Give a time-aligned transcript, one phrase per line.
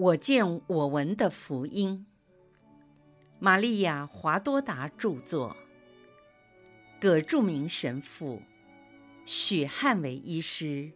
[0.00, 2.06] 我见我闻的福音，
[3.38, 5.54] 玛利亚·华多达著作，
[6.98, 8.40] 葛著名神父，
[9.26, 10.92] 许汉伟医师，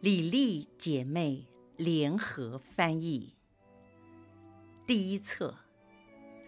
[0.00, 1.46] 李丽姐妹。
[1.76, 3.34] 联合翻译。
[4.86, 5.56] 第一册：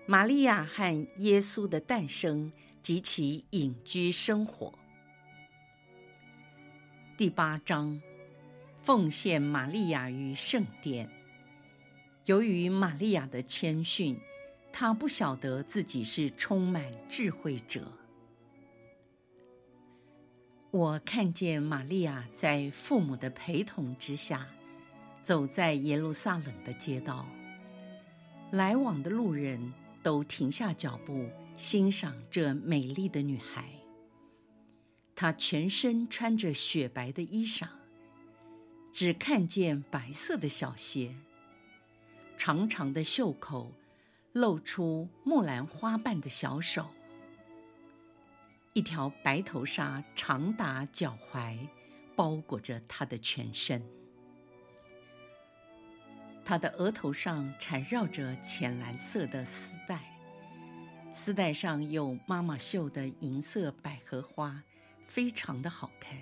[0.06, 2.52] 玛利亚和耶稣的诞生。
[2.82, 4.72] 及其隐居生活。
[7.16, 8.00] 第八章：
[8.80, 11.10] 奉献玛利亚于圣殿。
[12.26, 14.18] 由于玛利亚的谦逊，
[14.72, 17.92] 她不晓得自己是充满智慧者。
[20.72, 24.48] 我看见玛利亚在父母的陪同之下，
[25.22, 27.28] 走在耶路撒冷的街道，
[28.50, 29.72] 来往的路人
[30.02, 33.70] 都停下脚步，欣赏这美丽的女孩。
[35.14, 37.68] 她全身穿着雪白的衣裳，
[38.92, 41.14] 只看见白色的小鞋。
[42.36, 43.72] 长长的袖口
[44.32, 46.90] 露出木兰花瓣的小手，
[48.74, 51.56] 一条白头纱长达脚踝，
[52.14, 53.82] 包裹着她的全身。
[56.44, 60.16] 她的额头上缠绕着浅蓝色的丝带，
[61.12, 64.62] 丝带上有妈妈绣的银色百合花，
[65.06, 66.18] 非常的好看。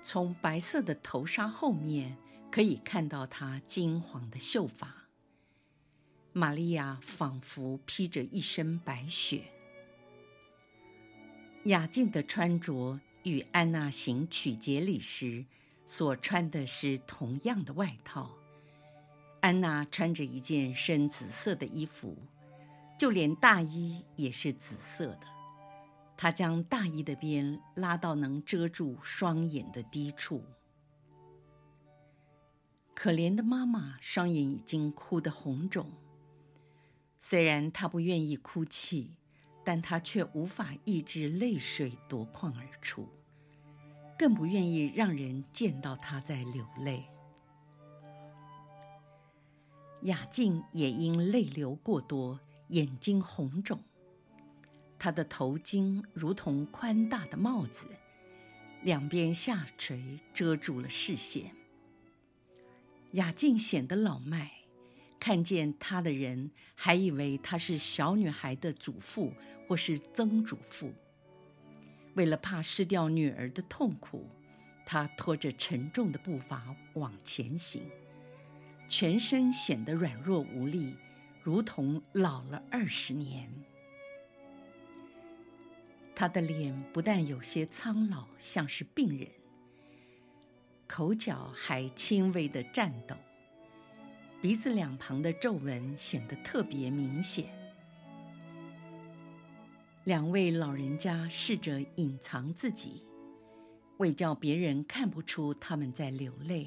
[0.00, 2.16] 从白色的头纱后面，
[2.50, 5.08] 可以看到她金黄的秀发。
[6.32, 9.44] 玛利亚仿佛披着一身白雪。
[11.64, 15.44] 雅静的穿着与安娜行曲节礼时
[15.84, 18.30] 所穿的是同样的外套。
[19.40, 22.16] 安娜穿着一件深紫色的衣服，
[22.98, 25.26] 就连大衣也是紫色的。
[26.16, 30.44] 她将大衣的边拉到能遮住双眼的低处。
[33.02, 35.90] 可怜的妈妈双眼已经哭得红肿。
[37.18, 39.16] 虽然她不愿意哭泣，
[39.64, 43.08] 但她却无法抑制泪水夺眶而出，
[44.18, 47.06] 更不愿意让人见到她在流泪。
[50.02, 53.80] 雅静也因泪流过多，眼睛红肿。
[54.98, 57.86] 她的头巾如同宽大的帽子，
[58.82, 61.56] 两边下垂，遮住了视线。
[63.12, 64.52] 雅静显得老迈，
[65.18, 69.32] 看见她的人还以为她是小女孩的祖父
[69.66, 70.92] 或是曾祖父。
[72.14, 74.28] 为了怕失掉女儿的痛苦，
[74.86, 77.82] 她拖着沉重的步伐往前行，
[78.88, 80.94] 全身显得软弱无力，
[81.42, 83.48] 如同老了二十年。
[86.14, 89.28] 她的脸不但有些苍老，像是病人。
[90.90, 93.14] 口角还轻微的颤抖，
[94.42, 97.48] 鼻子两旁的皱纹显得特别明显。
[100.02, 103.06] 两位老人家试着隐藏自己，
[103.98, 106.66] 为叫别人看不出他们在流泪，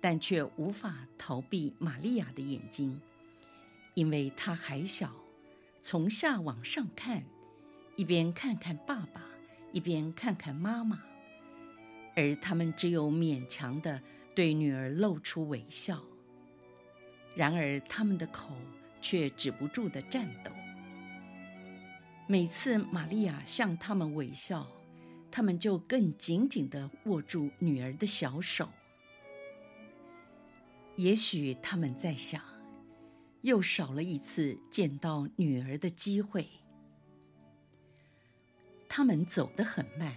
[0.00, 3.00] 但却无法逃避玛利亚的眼睛，
[3.94, 5.14] 因为她还小，
[5.80, 7.22] 从下往上看，
[7.94, 9.24] 一边看看爸爸，
[9.72, 11.00] 一边看看妈妈。
[12.20, 14.02] 而他们只有勉强地
[14.34, 16.02] 对女儿露出微笑，
[17.34, 18.54] 然而他们的口
[19.00, 20.52] 却止不住地颤抖。
[22.26, 24.70] 每次玛利亚向他们微笑，
[25.30, 28.68] 他们就更紧紧地握住女儿的小手。
[30.96, 32.42] 也许他们在想，
[33.40, 36.46] 又少了一次见到女儿的机会。
[38.88, 40.14] 他们走得很慢。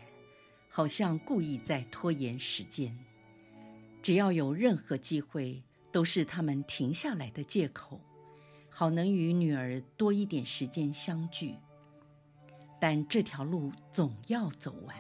[0.76, 2.98] 好像故意在拖延时间，
[4.02, 5.62] 只要有任何机会，
[5.92, 8.02] 都是他们停下来的借口，
[8.72, 11.60] 好能与女儿多一点时间相聚。
[12.82, 14.98] 但这条路总要走完，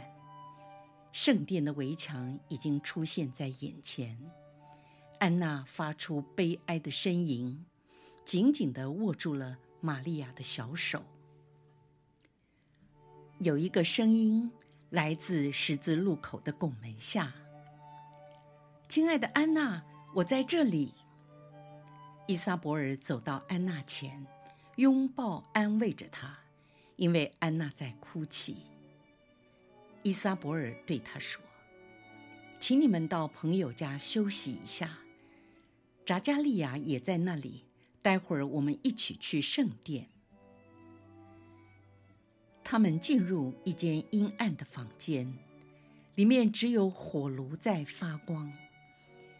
[1.12, 4.16] 圣殿的围墙已经出现在眼前。
[5.18, 7.66] 安娜发出悲哀的呻吟，
[8.24, 11.02] 紧紧地握住了玛利亚的小手。
[13.40, 14.52] 有一个声音。
[14.94, 17.34] 来自十字路口的拱门下，
[18.88, 20.94] 亲爱的安娜，我在这里。
[22.28, 24.24] 伊莎伯尔走到安娜前，
[24.76, 26.38] 拥抱安慰着她，
[26.96, 28.68] 因为安娜在哭泣。
[30.04, 31.42] 伊莎伯尔对她说
[32.62, 35.00] ：“请你们到朋友家休息一下，
[36.06, 37.66] 扎加利亚也在那里。
[38.04, 40.10] 待会儿我们一起去圣殿。”
[42.64, 45.32] 他们进入一间阴暗的房间，
[46.16, 48.52] 里面只有火炉在发光。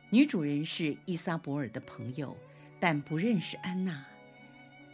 [0.10, 2.38] 女主人是伊撒伯尔的朋友，
[2.80, 4.06] 但不认识安娜。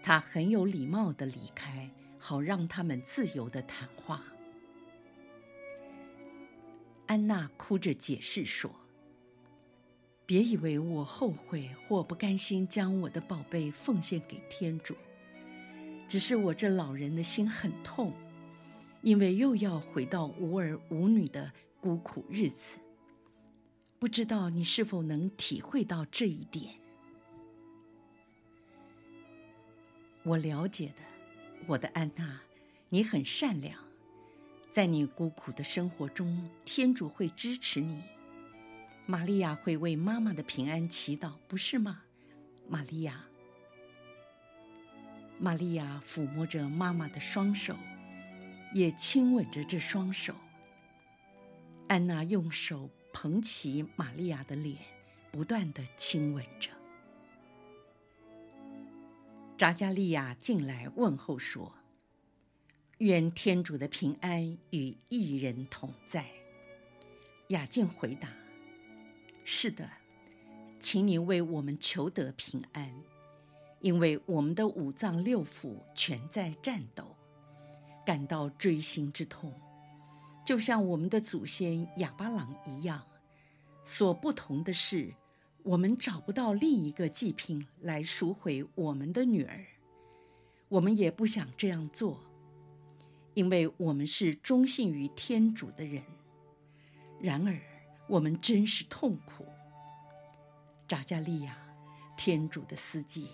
[0.02, 4.24] 她很有礼貌地离开，好让他们自由地谈话。
[7.08, 8.72] 安娜哭着解释说
[10.26, 14.96] ：“别以为我后悔或不甘心将我的宝贝奉献给天主，
[16.10, 18.12] 只是我这老人的心很痛，
[19.04, 22.80] 因为又要回到无儿无女的孤苦日子。
[24.00, 26.74] 不知道你是否能体会到这一点？”
[30.24, 31.04] 我了解的，
[31.68, 32.42] 我的安娜，
[32.90, 33.80] 你很善良，
[34.72, 38.02] 在你孤苦的生活中，天主会支持你。
[39.06, 42.02] 玛利亚会为妈妈的平安祈祷，不是吗？
[42.68, 43.29] 玛利亚。
[45.40, 47.76] 玛利亚抚摸着妈妈的双手，
[48.74, 50.36] 也亲吻着这双手。
[51.88, 54.78] 安娜用手捧起玛利亚的脸，
[55.32, 56.70] 不断地亲吻着。
[59.58, 61.74] 扎加利亚进来问候说
[63.00, 66.26] ：“愿天主的平安与一人同在。”
[67.48, 68.30] 雅静回答
[69.44, 69.90] ：“是的，
[70.80, 72.94] 请你为我们求得平安，
[73.82, 77.16] 因为我们的五脏六腑全在颤抖，
[78.06, 79.54] 感到锥心之痛，
[80.46, 83.02] 就像我们的祖先哑巴郎一样。
[83.84, 85.14] 所不同的是。”
[85.62, 89.66] 我们找不到另一个祭品来赎回我们的女儿，
[90.70, 92.18] 我们也不想这样做，
[93.34, 96.02] 因为我们是忠信于天主的人。
[97.20, 97.60] 然而，
[98.08, 99.46] 我们真是痛苦。
[100.88, 101.58] 扎加利亚，
[102.16, 103.28] 天主的司机，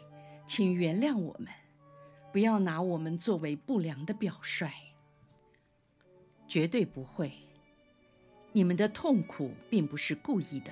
[0.46, 1.48] 请原谅我们，
[2.32, 4.70] 不要拿我们作为不良的表率。
[6.48, 7.32] 绝对不会，
[8.52, 10.72] 你们的痛苦并不是故意的。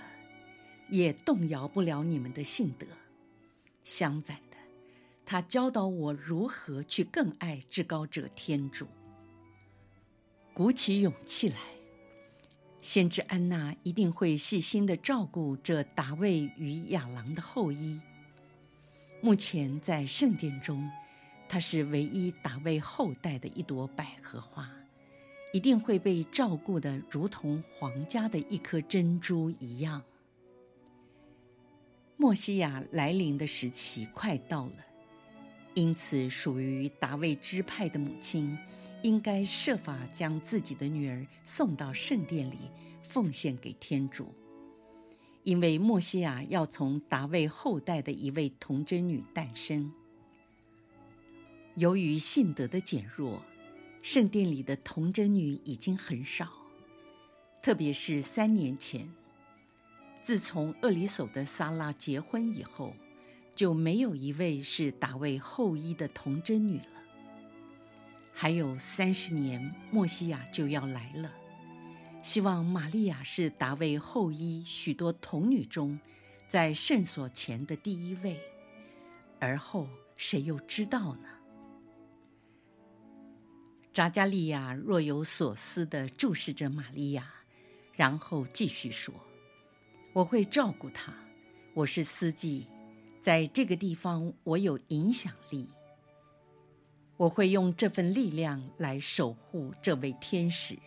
[0.90, 2.86] 也动摇不了你们的信德。
[3.84, 4.58] 相反的，
[5.25, 8.86] 他教导我如何去更爱至高者天主。
[10.54, 11.58] 鼓起勇气来，
[12.81, 18.00] 先知安娜一定会细心的照顾这达味与亚郎的后裔。
[19.24, 20.92] 目前在圣殿中，
[21.48, 24.70] 她是唯一达味后代的一朵百合花，
[25.54, 30.04] 一定会被照顾的如同皇家的一颗珍珠一样。
[32.18, 34.86] 默西亚来临的时期快到了，
[35.74, 38.58] 因此属于达味支派的母亲
[39.04, 42.69] 应该设法将自己的女儿送到圣殿里
[43.02, 44.36] 奉献给天主，
[45.44, 49.92] 因为默西亚要从达味后代的一位童贞女诞生。
[51.75, 53.44] 由于信德的减弱，
[54.01, 56.50] 圣殿里的童贞女已经很少，
[57.62, 59.12] 特别是三年前。
[60.22, 62.94] 自从厄里叟的撒拉结婚以后，
[63.54, 66.86] 就没有一位是达味后裔的童贞女了。
[68.31, 71.31] 还有三十年，默西亚就要来了。
[72.24, 76.00] 希望玛利亚是达维后裔许多童女中，
[76.48, 78.40] 在圣所前的第一位。
[79.42, 81.28] 而后谁又知道呢？
[83.94, 87.28] 扎加利亚若有所思地注视着玛利亚，
[87.92, 89.14] 然后继续说。
[90.14, 91.14] 我会照顾他。
[91.74, 92.68] 我是司祭，
[93.19, 95.68] 在这个地方我有影响力。
[97.18, 100.78] 我会用这份力量来守护这位天使。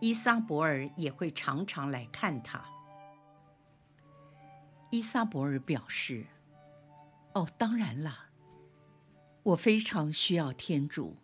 [0.00, 2.64] 伊莎伯尔也会常常来看他。
[4.90, 6.24] 伊莎伯尔表示
[7.34, 8.26] ：“哦，当然了，
[9.42, 11.16] 我非常需要天主。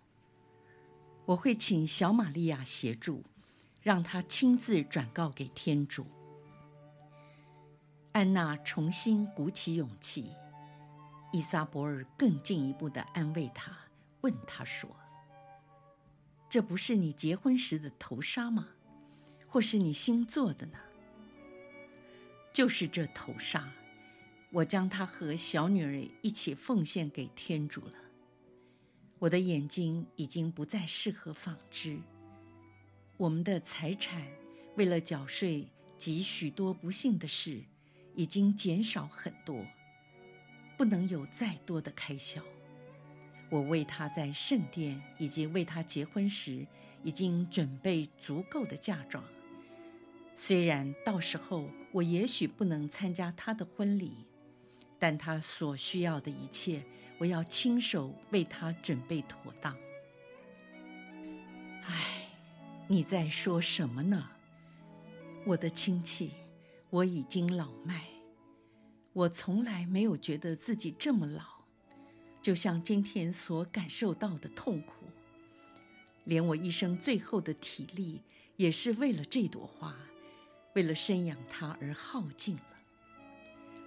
[1.25, 3.25] 我会请小玛利亚协助，
[3.81, 6.07] 让她亲自转告给天主。”
[8.13, 10.33] 安娜重新鼓起勇气，
[11.33, 13.73] 伊莎伯尔更进一步地安慰她，
[14.21, 14.91] 问她说
[16.55, 18.69] ：“这不是你结婚时的头纱吗？
[19.49, 20.79] 或是你新做的呢
[22.55, 23.73] ？”“就是这头纱，
[24.53, 27.95] 我将它和小女儿一起奉献给天主了。
[29.19, 31.99] 我的眼睛已经不再适合纺织，
[33.17, 34.25] 我们的财产
[34.77, 35.67] 为了缴税
[35.99, 37.65] 及许多不幸的事。”
[38.15, 39.67] 已经减少很多，
[40.79, 42.41] 不能有再多的开销。
[43.55, 46.67] 我为他在圣殿以及为他结婚时
[47.05, 49.23] 已经准备足够的嫁妆。
[50.35, 54.27] 虽然到时候我也许不能参加他的婚礼，
[54.99, 56.85] 但他所需要的一切，
[57.17, 59.73] 我要亲手为他准备妥当。
[61.83, 62.27] 唉，
[62.89, 64.31] 你在说什么呢，
[65.47, 66.33] 我的亲戚？
[66.91, 68.05] 我已经老迈，
[69.13, 71.54] 我从来没有觉得自己这么老，
[72.45, 75.07] 就像今天所感受到的痛苦，
[76.25, 78.21] 连我一生最后的体力
[78.57, 79.97] 也是为了这朵花，
[80.75, 82.63] 为了生养它而耗尽了。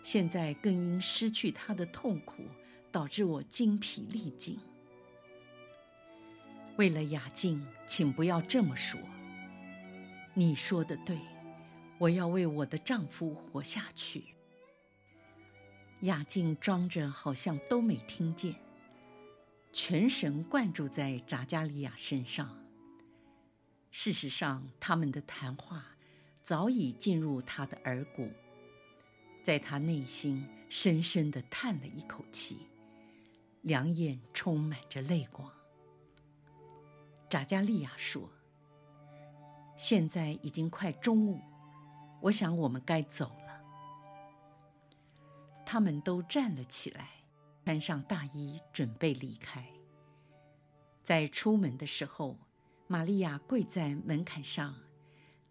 [0.01, 2.45] 现在更因失去它的痛苦，
[2.91, 4.57] 导致我精疲力尽。
[6.77, 8.99] 为了雅静，请不要这么说。
[10.33, 11.15] 你说的对。
[11.99, 14.23] 我要为我的丈夫活下去。
[16.01, 18.55] 雅静装着好像都没听见，
[19.71, 22.55] 全神贯注在扎加利亚身上。
[23.89, 25.97] 事实上，他们的谈话
[26.41, 28.29] 早已进入他的耳骨，
[29.43, 32.67] 在他内心深深地叹了一口气，
[33.63, 35.51] 两眼充满着泪光。
[37.27, 38.29] 扎加利亚说
[39.75, 41.41] ：“现在已经快中午。”
[42.21, 43.46] 我想我们该走了。
[45.69, 47.09] 他们都站了起来，
[47.65, 49.67] 穿上大衣，准备离开。
[51.03, 52.37] 在出门的时候，
[52.87, 54.75] 玛利亚跪在门槛上，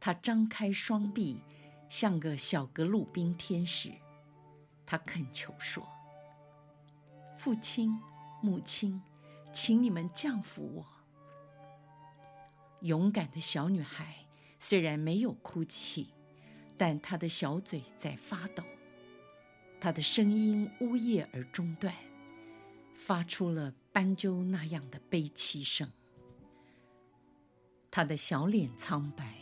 [0.01, 1.43] 她张开双臂，
[1.91, 3.93] 像个小格鲁宾天使。
[4.87, 5.87] 她恳求说
[7.37, 8.01] ：“父亲、
[8.41, 9.03] 母亲，
[9.53, 10.87] 请你们降服我。”
[12.81, 14.27] 勇敢的小女孩
[14.59, 16.15] 虽然没有哭泣。
[16.79, 18.63] 但她的小嘴在发抖，
[19.81, 21.95] 他的声音呜咽而中断，
[22.95, 25.89] 发出了斑鸠那样的悲凄声。
[27.91, 29.37] 他的小脸苍白，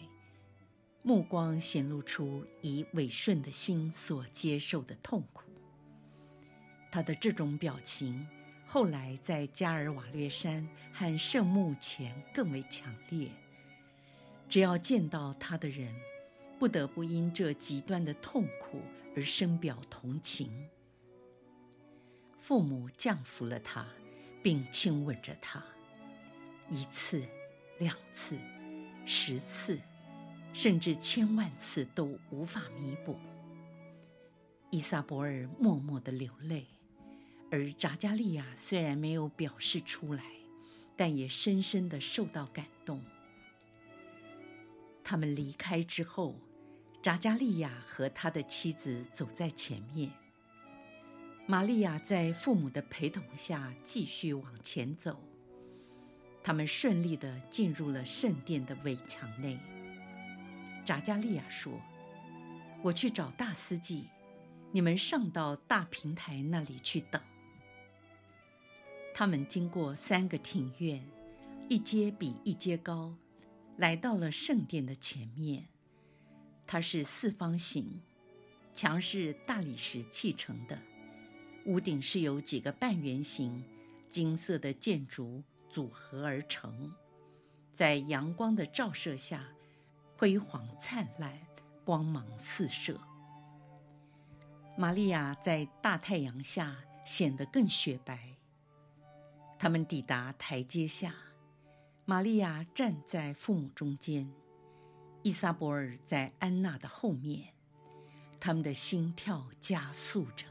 [1.02, 5.42] 目光显露出以委顺的心所接受的痛苦。
[6.90, 8.26] 他的这种表情，
[8.66, 13.28] 后来在加尔瓦略山和圣墓前更为强烈。
[14.48, 15.92] 只要见到他的人，
[16.58, 18.80] 不得不因这极端的痛苦
[19.16, 20.68] 而深表同情。
[22.38, 23.86] 父母降服了他，
[24.42, 25.64] 并亲吻着他，
[26.68, 27.24] 一次、
[27.78, 28.36] 两次、
[29.06, 29.80] 十次，
[30.52, 33.16] 甚至千万次都无法弥补。
[34.70, 36.66] 伊萨博尔默默地流泪，
[37.50, 40.24] 而扎加利亚虽然没有表示出来，
[40.96, 43.02] 但也深深地受到感动。
[45.02, 46.34] 他们离开之后。
[47.04, 50.10] 扎加利亚和他的妻子走在前面，
[51.46, 55.22] 玛利亚在父母的陪同下继续往前走。
[56.42, 59.60] 他们顺利地进入了圣殿的围墙内。
[60.82, 61.78] 扎加利亚说
[62.80, 64.08] ：“我去找大司祭，
[64.72, 67.20] 你们上到大平台那里去等。”
[69.12, 71.06] 他们经过三个庭院，
[71.68, 73.14] 一阶比一阶高，
[73.76, 75.68] 来到了圣殿的前面。
[76.66, 78.00] 它是四方形，
[78.72, 80.78] 墙是大理石砌成的，
[81.66, 83.62] 屋顶是由几个半圆形
[84.08, 86.92] 金色的建筑组合而成，
[87.72, 89.48] 在阳光的照射下，
[90.16, 91.38] 辉煌灿烂，
[91.84, 92.98] 光芒四射。
[94.76, 98.30] 玛利亚在大太阳下显得更雪白。
[99.58, 101.14] 他们抵达台阶下，
[102.04, 104.28] 玛利亚站在父母中间。
[105.24, 107.48] 伊萨伯尔在安娜的后面，
[108.38, 110.44] 他们的心跳加速着。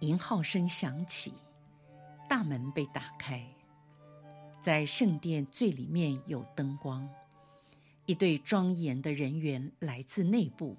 [0.00, 1.32] 银号声响起，
[2.28, 3.42] 大门被打开，
[4.60, 7.08] 在圣殿最里面有灯光，
[8.04, 10.76] 一队庄严的人员来自内部，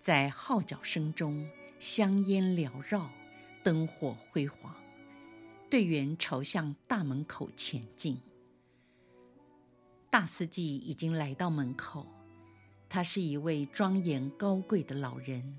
[0.00, 1.50] 在号角声中，
[1.80, 3.10] 香烟缭绕，
[3.64, 4.72] 灯火辉煌，
[5.68, 8.20] 队员朝向大门口前进。
[10.14, 12.06] 大司祭已经来到门口，
[12.88, 15.58] 他是一位庄严高贵的老人，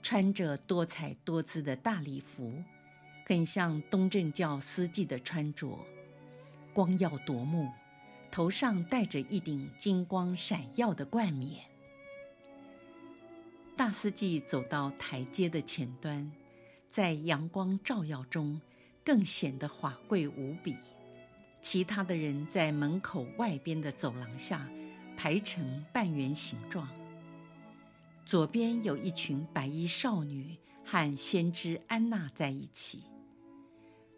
[0.00, 2.62] 穿着多彩多姿的大礼服，
[3.26, 5.84] 很像东正教司祭的穿着，
[6.72, 7.68] 光耀夺目，
[8.30, 11.64] 头上戴着一顶金光闪耀的冠冕。
[13.76, 16.30] 大司祭走到台阶的前端，
[16.88, 18.60] 在阳光照耀中，
[19.04, 20.76] 更显得华贵无比。
[21.62, 24.68] 其他的人在门口外边的走廊下
[25.16, 26.86] 排成半圆形状。
[28.26, 33.04] 左边有一群白衣少女和先知安娜在一起，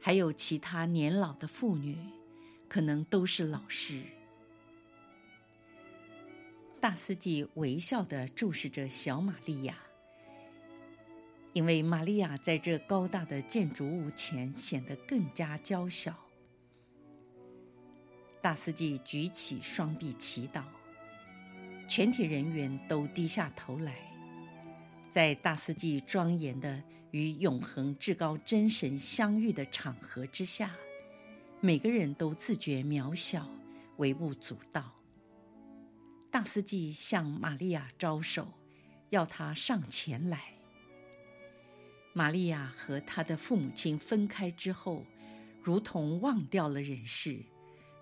[0.00, 1.98] 还有其他年老的妇女，
[2.68, 4.02] 可能都是老师。
[6.80, 9.76] 大司机微笑地注视着小玛利亚，
[11.52, 16.23] 因为玛利亚在这高大的建筑物前显得更加娇小。
[18.44, 20.64] 大司祭举起双臂祈祷，
[21.88, 23.96] 全体人员都低下头来，
[25.10, 30.70] 在大司祭庄严的与永恒至高真神相遇的场合之下，
[31.62, 33.48] 每个人都自觉渺小，
[33.96, 34.92] 微不足道。
[36.30, 38.46] 大司祭向玛利亚招手，
[39.08, 40.52] 要她上前来。
[42.12, 45.02] 玛利亚和她的父母亲分开之后，
[45.62, 47.42] 如同忘掉了人世，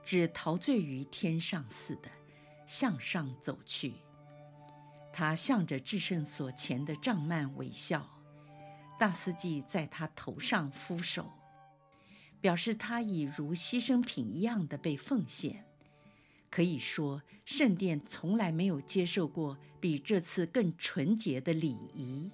[0.04, 2.10] 只陶醉于天上似的，
[2.66, 3.94] 向上走去。
[5.12, 8.08] 他向着至圣所前的帐幔微笑，
[8.98, 11.30] 大司祭在他头上敷手，
[12.40, 15.66] 表示他已如牺牲品一样的被奉献。
[16.50, 22.30] 可以说，圣殿从来没有接受过比这次更纯洁的礼仪。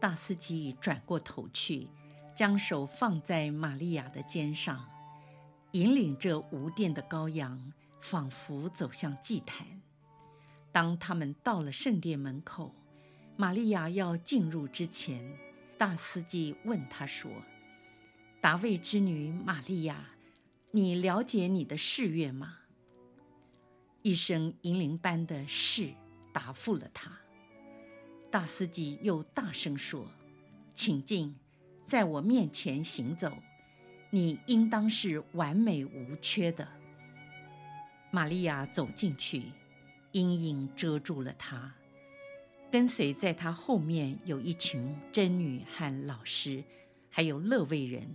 [0.00, 1.88] 大司祭转过头去，
[2.34, 4.88] 将手放在玛利亚的肩上，
[5.72, 9.66] 引领着无殿的羔羊，仿佛走向祭坛。
[10.72, 12.74] 当他们到了圣殿门口，
[13.36, 15.38] 玛利亚要进入之前，
[15.76, 17.30] 大司祭问他说
[18.40, 20.10] ：“达味之女玛利亚。”
[20.70, 22.58] 你了解你的誓愿吗？
[24.02, 25.94] 一声银铃般的“是”
[26.30, 27.10] 答复了他。
[28.30, 30.06] 大司祭又大声说
[30.74, 31.34] ：“请进，
[31.86, 33.32] 在我面前行走，
[34.10, 36.66] 你应当是完美无缺的。”
[38.10, 39.42] 玛利亚走进去，
[40.12, 41.74] 阴影遮住了她。
[42.70, 46.62] 跟随在她后面有一群真女和老师，
[47.10, 48.06] 还有肋未人。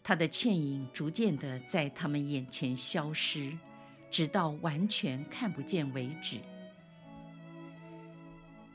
[0.00, 3.54] 他的倩影逐渐的在他们眼前消失，
[4.10, 6.40] 直到完全看不见为止。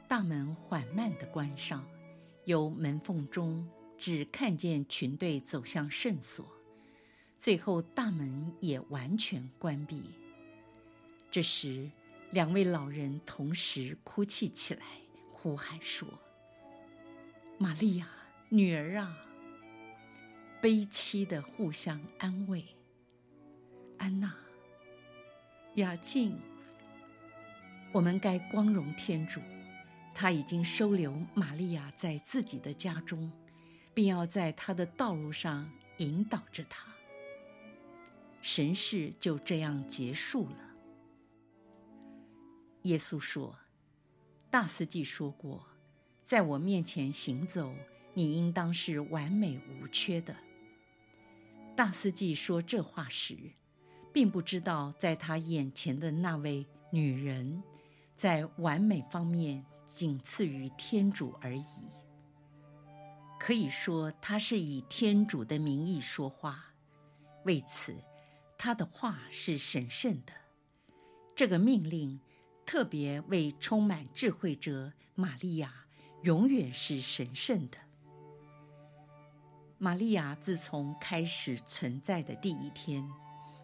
[0.08, 1.84] 大门缓慢的关上，
[2.46, 3.68] 由门缝中
[4.06, 6.46] 只看见群队走向圣所，
[7.40, 10.04] 最后大门也完全关闭。
[11.32, 11.90] 这时，
[12.32, 14.84] 两位老人同时哭泣起来，
[15.32, 16.06] 呼喊说
[17.58, 18.10] ：“玛利亚，
[18.50, 19.18] 女儿啊！”
[20.62, 22.66] 悲凄的互相安慰。
[24.00, 24.36] 安娜、
[25.76, 26.38] 雅静，
[27.94, 29.40] 我们该光荣天主，
[30.14, 33.32] 他已经收留玛利亚在自己的家中，
[33.94, 36.86] 并要在他的道路上引导着他。
[38.42, 40.58] 神事就这样结束了。
[42.84, 43.58] 耶稣说
[44.52, 45.66] ：“大司祭说过，
[46.26, 47.74] 在我面前行走，
[48.14, 50.36] 你应当是完美无缺的。”
[51.76, 53.38] 大司祭说这话时，
[54.12, 57.64] 并不知道在他眼前的那位女人，
[58.16, 61.88] 在完美方面仅次于天主而已。
[63.46, 66.74] 可以说，他是以天主的名义说话，
[67.44, 67.94] 为此，
[68.58, 70.32] 他的话是神圣的。
[71.36, 72.22] 这个命令
[72.66, 75.74] 特别为充满智慧者玛利亚，
[76.22, 77.78] 永远是神圣的。
[79.78, 83.06] 玛利亚自从开始存在的第一天，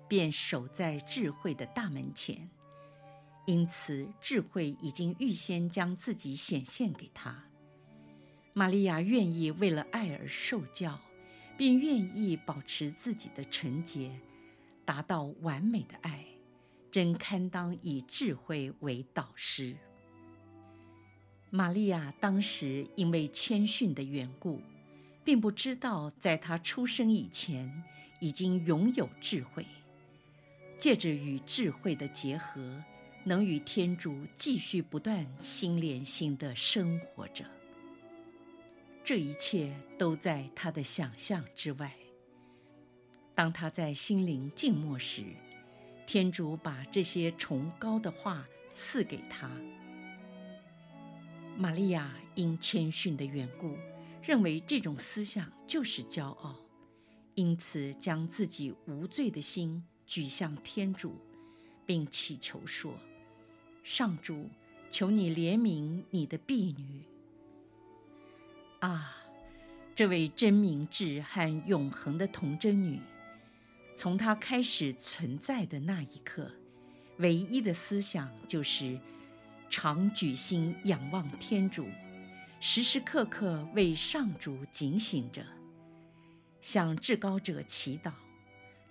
[0.10, 2.50] 便守在智慧的大门前，
[3.46, 7.46] 因此智慧已经预先将自己显现给他。
[8.60, 11.00] 玛利亚愿意为了爱而受教，
[11.58, 14.12] 并愿意保持自己的纯洁，
[14.84, 16.26] 达到完美的爱，
[16.92, 19.78] 真堪当以智慧为导师。
[21.50, 24.62] 玛利亚当时因为谦逊的缘故。
[25.24, 27.84] 并不知道，在他出生以前，
[28.20, 29.66] 已经拥有智慧。
[30.78, 32.84] 借着与智慧的结合，
[33.24, 37.46] 能与天主继续不断心连心的生活着。
[39.10, 41.92] 这一切都在他的想象之外。
[43.34, 45.24] 当他在心灵静默时，
[46.06, 49.50] 天主把这些崇高的话赐给他。
[51.58, 53.76] 玛利亚因谦逊的缘故。
[54.22, 56.56] 认为这种思想就是骄傲，
[57.34, 61.16] 因此将自己无罪的心举向天主，
[61.84, 62.94] 并祈求说
[63.84, 64.48] ：“上主，
[64.88, 67.06] 求你怜悯你的婢女。”
[68.80, 69.16] 啊，
[69.94, 73.02] 这位真明智和永恒的童真女，
[73.96, 76.50] 从她开始存在的那一刻，
[77.18, 78.98] 唯一的思想就是
[79.70, 81.88] 常举心仰望天主。
[82.62, 85.46] 时时刻刻为上主警醒着，
[86.62, 88.12] 向至高者祈祷，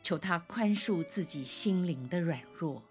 [0.03, 2.83] 求他宽恕自己心灵的软弱。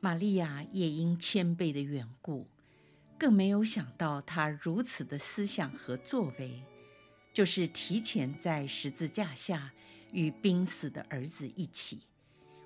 [0.00, 2.46] 玛利亚也因谦卑的缘故，
[3.24, 6.62] 更没有想到他如此的思想和作为，
[7.32, 9.72] 就是提前在十字架下
[10.12, 12.02] 与濒死的儿子一起，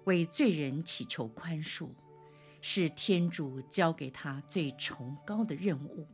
[0.03, 1.90] 为罪人祈求宽恕，
[2.61, 6.09] 是天主交给他最崇高的任务。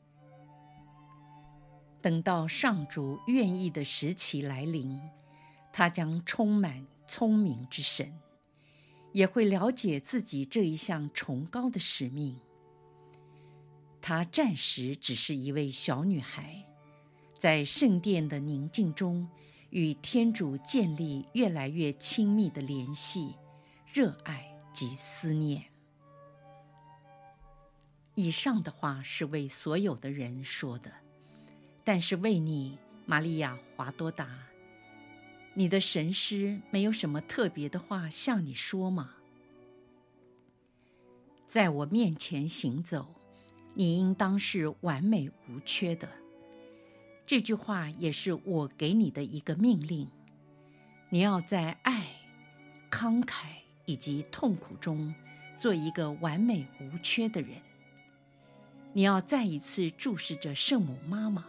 [2.02, 5.00] 等到上主愿意的时期来临，
[5.72, 8.20] 他将充满聪明之神，
[9.12, 12.38] 也会了解自己这一项崇高的使命。
[14.06, 16.66] 她暂时只是一位小女孩，
[17.38, 19.26] 在圣殿的宁静中，
[19.70, 23.34] 与天主建立越来越亲密的联系、
[23.90, 25.64] 热爱及思念。
[28.14, 30.92] 以上的话是为所有的人说的。
[31.82, 34.28] 但是为你，玛利亚·华多达，
[35.54, 39.14] 你的神师没有什么特别的话向你说吗？
[41.48, 43.14] 在我面前行走，
[43.74, 46.08] 你应当是完美无缺的。
[47.26, 50.08] 这句话也是我给你的一个命令。
[51.10, 52.06] 你要在爱、
[52.90, 53.46] 慷慨
[53.84, 55.14] 以及痛苦中，
[55.58, 57.62] 做一个完美无缺的人。
[58.92, 61.46] 你要再一次注视着圣母妈妈。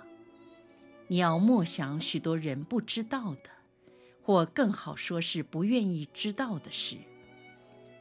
[1.07, 3.49] 你要默想许多人不知道的，
[4.23, 6.97] 或更好说是不愿意知道的事，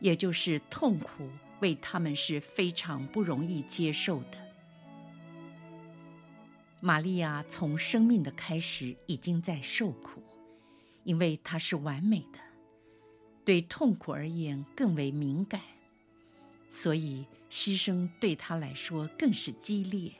[0.00, 1.28] 也就是痛苦
[1.60, 4.38] 为他们是非常不容易接受的。
[6.80, 10.22] 玛利亚从生命的开始已经在受苦，
[11.04, 12.38] 因为她是完美的，
[13.44, 15.62] 对痛苦而言更为敏感，
[16.68, 20.12] 所以牺牲对她来说更是激烈，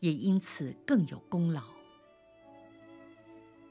[0.00, 1.62] 也因此更有功劳。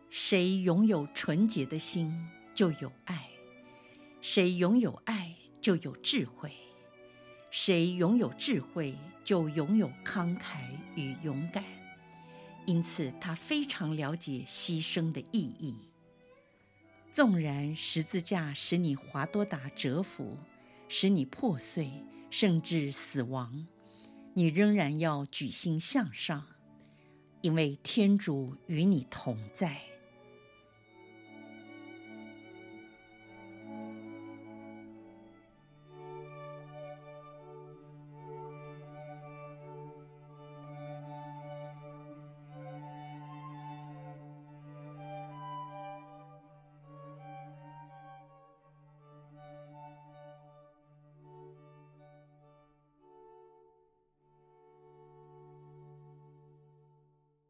[0.09, 3.17] 谁拥有纯洁的心，就有爱；
[4.19, 6.49] 谁拥有爱，就有智慧；
[7.51, 10.61] 谁拥有智慧，就拥有慷慨
[10.95, 11.63] 与勇敢。
[12.65, 15.75] 因此，他非常了解牺牲的意义。
[17.11, 20.37] 纵然十字架使你华多达折服，
[20.87, 21.91] 使你破碎，
[22.29, 23.67] 甚至死亡，
[24.33, 26.45] 你仍然要举心向上，
[27.41, 29.81] 因为天主与你同在。